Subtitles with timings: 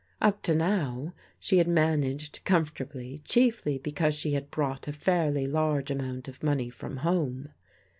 [0.19, 5.91] Up to now, she had managed comfortably chiefly \)ecause she had brought a fairly large
[5.91, 7.49] amount of money from home.